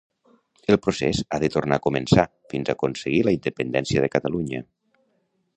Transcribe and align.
El 0.71 0.77
procés 0.85 1.19
ha 1.27 1.39
de 1.43 1.49
tornar 1.57 1.77
a 1.81 1.83
començar 1.85 2.25
fins 2.55 2.71
a 2.73 2.77
aconseguir 2.79 3.23
la 3.29 3.37
independència 3.39 4.07
de 4.07 4.11
Catalunya 4.17 4.67